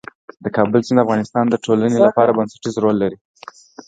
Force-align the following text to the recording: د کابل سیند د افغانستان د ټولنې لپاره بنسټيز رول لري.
د 0.43 0.45
کابل 0.57 0.81
سیند 0.87 0.97
د 0.99 1.03
افغانستان 1.05 1.45
د 1.49 1.55
ټولنې 1.65 1.97
لپاره 2.05 2.35
بنسټيز 2.37 2.75
رول 2.83 2.95
لري. 3.03 3.17